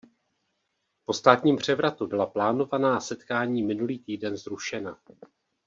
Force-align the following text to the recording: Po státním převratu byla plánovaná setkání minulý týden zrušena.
Po 1.05 1.13
státním 1.13 1.55
převratu 1.55 2.07
byla 2.07 2.25
plánovaná 2.25 2.99
setkání 2.99 3.63
minulý 3.63 3.99
týden 3.99 4.37
zrušena. 4.37 4.99